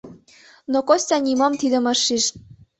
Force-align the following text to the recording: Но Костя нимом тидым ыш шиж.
Но 0.71 0.79
Костя 0.87 1.17
нимом 1.27 1.53
тидым 1.61 1.85
ыш 1.93 1.99
шиж. 2.05 2.25